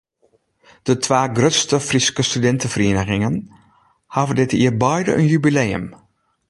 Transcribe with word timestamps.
De 0.87 0.95
twa 0.97 1.21
grutste 1.35 1.77
Fryske 1.87 2.23
studinteferieningen 2.29 3.35
hawwe 4.15 4.33
dit 4.41 4.53
jier 4.61 4.75
beide 4.85 5.11
in 5.21 5.27
jubileum. 5.33 5.87